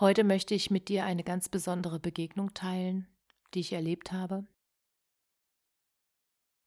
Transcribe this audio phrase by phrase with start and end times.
[0.00, 3.06] Heute möchte ich mit dir eine ganz besondere Begegnung teilen,
[3.52, 4.46] die ich erlebt habe.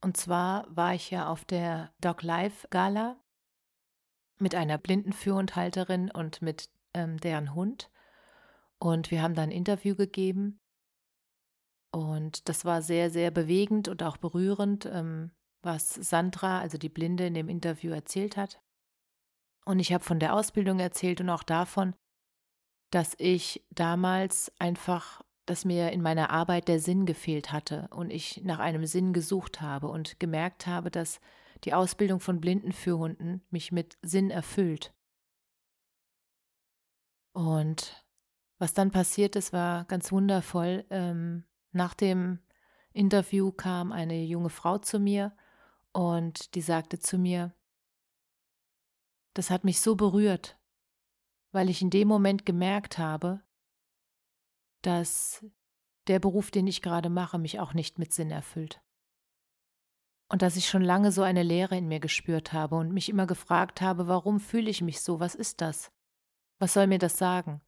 [0.01, 3.19] Und zwar war ich ja auf der Dog Life Gala
[4.37, 7.89] mit einer Blindenführhundhalterin und mit ähm, deren Hund.
[8.77, 10.59] Und wir haben da ein Interview gegeben.
[11.89, 15.31] Und das war sehr, sehr bewegend und auch berührend, ähm,
[15.63, 18.61] was Sandra, also die Blinde, in dem Interview erzählt hat.
[19.65, 21.95] Und ich habe von der Ausbildung erzählt und auch davon,
[22.93, 28.43] dass ich damals einfach, dass mir in meiner Arbeit der Sinn gefehlt hatte und ich
[28.43, 31.19] nach einem Sinn gesucht habe und gemerkt habe, dass
[31.63, 34.93] die Ausbildung von Blindenführhunden mich mit Sinn erfüllt.
[37.31, 38.05] Und
[38.59, 40.85] was dann passiert ist, war ganz wundervoll.
[40.91, 42.37] Ähm, nach dem
[42.91, 45.35] Interview kam eine junge Frau zu mir
[45.93, 47.55] und die sagte zu mir,
[49.33, 50.59] das hat mich so berührt,
[51.53, 53.41] weil ich in dem Moment gemerkt habe,
[54.81, 55.45] dass
[56.07, 58.81] der Beruf, den ich gerade mache, mich auch nicht mit Sinn erfüllt.
[60.27, 63.27] Und dass ich schon lange so eine Leere in mir gespürt habe und mich immer
[63.27, 65.91] gefragt habe, warum fühle ich mich so, was ist das?
[66.59, 67.61] Was soll mir das sagen?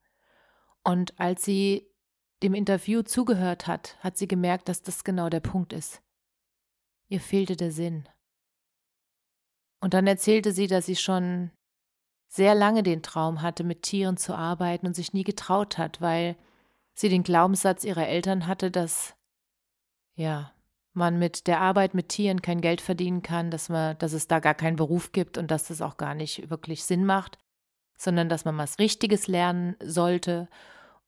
[0.84, 1.88] Und als sie
[2.44, 6.02] dem Interview zugehört hat, hat sie gemerkt, dass das genau der Punkt ist.
[7.08, 8.10] Ihr fehlte der Sinn.
[9.80, 11.52] Und dann erzählte sie, dass sie schon
[12.28, 16.36] sehr lange den Traum hatte, mit Tieren zu arbeiten und sich nie getraut hat, weil
[16.94, 19.16] sie den Glaubenssatz ihrer Eltern hatte, dass
[20.16, 20.52] ja,
[20.94, 24.40] man mit der Arbeit mit Tieren kein Geld verdienen kann, dass man, dass es da
[24.40, 27.38] gar keinen Beruf gibt und dass das auch gar nicht wirklich Sinn macht,
[27.98, 30.48] sondern dass man was Richtiges lernen sollte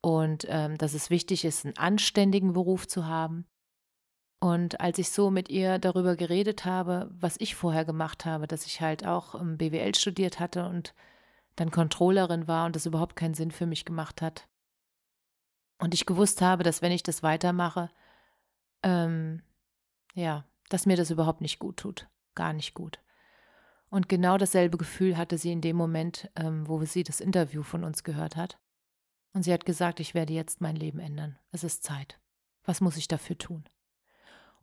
[0.01, 3.45] und ähm, dass es wichtig ist, einen anständigen Beruf zu haben.
[4.39, 8.65] Und als ich so mit ihr darüber geredet habe, was ich vorher gemacht habe, dass
[8.65, 10.93] ich halt auch ähm, BWL studiert hatte und
[11.55, 14.47] dann Controllerin war und das überhaupt keinen Sinn für mich gemacht hat.
[15.79, 17.89] Und ich gewusst habe, dass wenn ich das weitermache,
[18.83, 19.41] ähm,
[20.13, 22.07] ja, dass mir das überhaupt nicht gut tut.
[22.35, 22.99] Gar nicht gut.
[23.89, 27.83] Und genau dasselbe Gefühl hatte sie in dem Moment, ähm, wo sie das Interview von
[27.83, 28.59] uns gehört hat.
[29.33, 31.39] Und sie hat gesagt, ich werde jetzt mein Leben ändern.
[31.51, 32.19] Es ist Zeit.
[32.65, 33.63] Was muss ich dafür tun?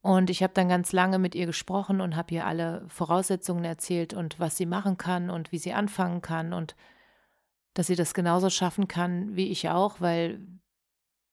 [0.04, 4.12] Und ich habe dann ganz lange mit ihr gesprochen und habe ihr alle Voraussetzungen erzählt
[4.12, 6.76] und was sie machen kann und wie sie anfangen kann und
[7.72, 10.47] dass sie das genauso schaffen kann wie ich auch, weil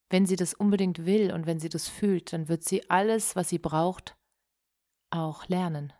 [0.09, 3.49] wenn sie das unbedingt will und wenn sie das fühlt, dann wird sie alles, was
[3.49, 4.15] sie braucht,
[5.09, 5.91] auch lernen.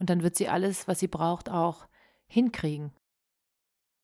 [0.00, 1.86] Und dann wird sie alles, was sie braucht, auch
[2.26, 2.92] hinkriegen.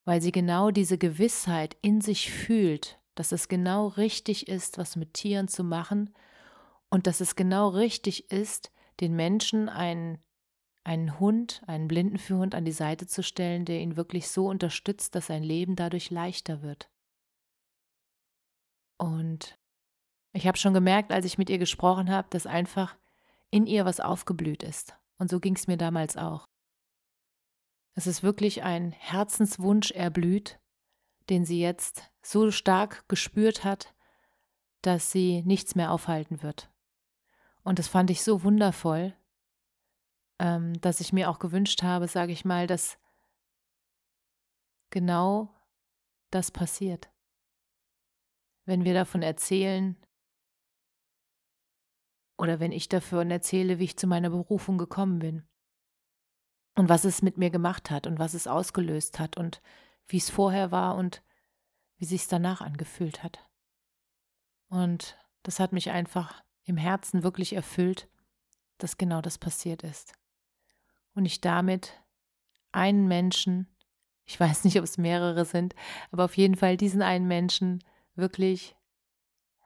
[0.04, 5.14] Weil sie genau diese Gewissheit in sich fühlt, dass es genau richtig ist, was mit
[5.14, 6.14] Tieren zu machen
[6.90, 10.18] und dass es genau richtig ist, den Menschen einen,
[10.84, 15.26] einen Hund, einen Blindenführhund an die Seite zu stellen, der ihn wirklich so unterstützt, dass
[15.26, 16.90] sein Leben dadurch leichter wird.
[18.98, 19.58] Und
[20.32, 22.96] ich habe schon gemerkt, als ich mit ihr gesprochen habe, dass einfach
[23.50, 24.96] in ihr was aufgeblüht ist.
[25.18, 26.46] Und so ging es mir damals auch.
[27.94, 30.60] Es ist wirklich ein Herzenswunsch erblüht,
[31.30, 33.94] den sie jetzt so stark gespürt hat,
[34.82, 36.70] dass sie nichts mehr aufhalten wird.
[37.66, 39.12] Und das fand ich so wundervoll,
[40.38, 42.96] ähm, dass ich mir auch gewünscht habe, sage ich mal, dass
[44.90, 45.52] genau
[46.30, 47.10] das passiert.
[48.66, 49.96] Wenn wir davon erzählen
[52.38, 55.48] oder wenn ich davon erzähle, wie ich zu meiner Berufung gekommen bin
[56.76, 59.60] und was es mit mir gemacht hat und was es ausgelöst hat und
[60.06, 61.20] wie es vorher war und
[61.96, 63.44] wie sich es danach angefühlt hat.
[64.68, 68.08] Und das hat mich einfach im Herzen wirklich erfüllt,
[68.78, 70.12] dass genau das passiert ist.
[71.14, 72.02] Und ich damit
[72.72, 73.68] einen Menschen,
[74.26, 75.74] ich weiß nicht, ob es mehrere sind,
[76.10, 77.82] aber auf jeden Fall diesen einen Menschen
[78.14, 78.76] wirklich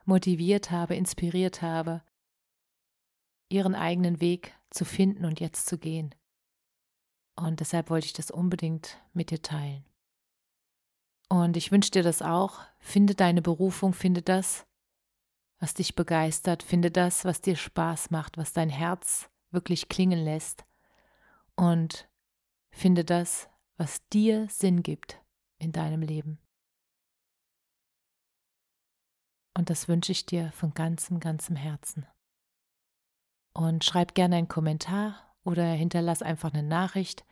[0.04, 2.02] motiviert habe, inspiriert habe,
[3.48, 6.14] ihren eigenen Weg zu finden und jetzt zu gehen.
[7.36, 9.84] Und deshalb wollte ich das unbedingt mit dir teilen.
[11.28, 12.60] Und ich wünsche dir das auch.
[12.78, 14.66] Finde deine Berufung, finde das,
[15.60, 20.64] was dich begeistert, finde das, was dir Spaß macht, was dein Herz wirklich klingen lässt
[21.54, 22.08] und
[22.70, 25.20] finde das, was dir Sinn gibt
[25.58, 26.38] in deinem Leben.
[29.56, 32.06] Und das wünsche ich dir von ganzem, ganzem Herzen.
[33.52, 37.26] Und schreib gerne einen Kommentar oder hinterlass einfach eine Nachricht,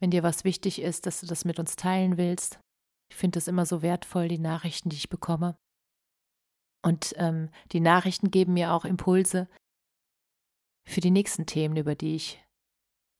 [0.00, 2.58] wenn dir was wichtig ist, dass du das mit uns teilen willst.
[3.10, 5.56] Ich finde es immer so wertvoll, die Nachrichten, die ich bekomme.
[6.82, 9.48] Und ähm, die Nachrichten geben mir auch Impulse
[10.84, 12.42] für die nächsten Themen, über die ich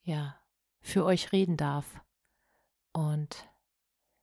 [0.03, 0.37] ja
[0.81, 2.01] für euch reden darf.
[2.93, 3.49] Und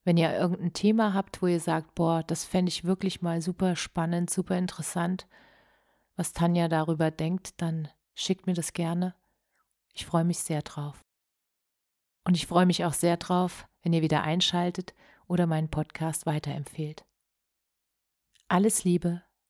[0.03, 3.75] wenn ihr irgendein Thema habt, wo ihr sagt, boah, das fände ich wirklich mal super
[3.75, 5.27] spannend, super interessant,
[6.15, 9.15] was Tanja darüber denkt, dann schickt mir das gerne.
[9.93, 11.01] Ich freue mich sehr drauf.
[12.23, 14.93] Und ich freue mich auch sehr drauf, wenn ihr wieder einschaltet
[15.27, 17.05] oder meinen Podcast weiterempfehlt.
[18.47, 19.23] Alles Liebe,